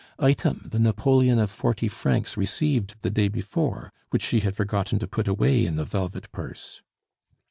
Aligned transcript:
Item, 0.17 0.67
the 0.71 0.79
napoleon 0.79 1.37
of 1.37 1.51
forty 1.51 1.87
francs 1.87 2.35
received 2.35 2.95
the 3.03 3.11
day 3.11 3.27
before, 3.27 3.93
which 4.09 4.23
she 4.23 4.39
had 4.39 4.55
forgotten 4.55 4.97
to 4.97 5.05
put 5.07 5.27
away 5.27 5.63
in 5.63 5.75
the 5.75 5.85
velvet 5.85 6.31
purse. 6.31 6.81